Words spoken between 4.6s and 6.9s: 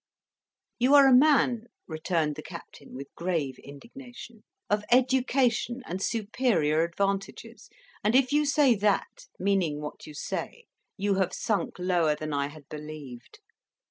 "of education and superior